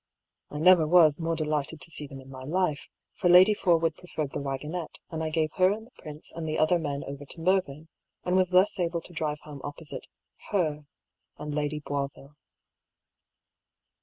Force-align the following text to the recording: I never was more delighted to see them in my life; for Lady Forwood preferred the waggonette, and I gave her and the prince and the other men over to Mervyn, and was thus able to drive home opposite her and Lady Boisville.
I 0.49 0.57
never 0.57 0.87
was 0.87 1.19
more 1.19 1.35
delighted 1.35 1.79
to 1.81 1.91
see 1.91 2.07
them 2.07 2.19
in 2.19 2.27
my 2.31 2.41
life; 2.43 2.87
for 3.13 3.29
Lady 3.29 3.53
Forwood 3.53 3.93
preferred 3.95 4.31
the 4.31 4.39
waggonette, 4.41 4.97
and 5.11 5.23
I 5.23 5.29
gave 5.29 5.51
her 5.57 5.71
and 5.71 5.85
the 5.85 5.91
prince 5.99 6.31
and 6.35 6.49
the 6.49 6.57
other 6.57 6.79
men 6.79 7.03
over 7.03 7.23
to 7.23 7.39
Mervyn, 7.39 7.87
and 8.23 8.35
was 8.35 8.49
thus 8.49 8.79
able 8.79 9.01
to 9.01 9.13
drive 9.13 9.41
home 9.41 9.61
opposite 9.63 10.07
her 10.49 10.87
and 11.37 11.53
Lady 11.53 11.81
Boisville. 11.81 12.35